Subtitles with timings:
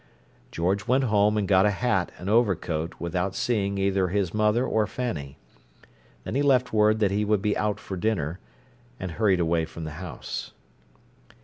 [0.51, 4.87] George went home and got a hat and overcoat without seeing either his mother or
[4.87, 5.37] Fanny.
[6.23, 8.39] Then he left word that he would be out for dinner,
[8.99, 10.53] and hurried away from the house.